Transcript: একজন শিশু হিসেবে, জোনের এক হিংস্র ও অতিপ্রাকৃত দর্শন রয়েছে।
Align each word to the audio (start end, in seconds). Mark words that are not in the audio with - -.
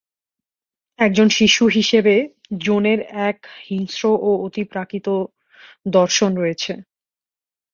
একজন 0.99 1.27
শিশু 1.37 1.63
হিসেবে, 1.67 2.15
জোনের 2.59 2.99
এক 3.29 3.37
হিংস্র 3.65 4.03
ও 4.19 4.31
অতিপ্রাকৃত 4.45 5.07
দর্শন 5.89 6.31
রয়েছে। 6.35 6.73